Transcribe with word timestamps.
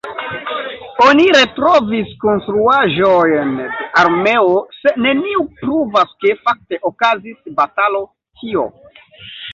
Oni 1.07 1.25
retrovis 1.35 2.15
konstruaĵojn 2.23 3.53
de 3.59 3.67
armeo, 4.03 4.55
se 4.79 4.95
neniu 5.07 5.47
pruvas, 5.61 6.17
ke 6.25 6.35
fakte 6.49 6.81
okazis 6.93 7.41
batalo 7.61 8.03
tio. 8.43 8.65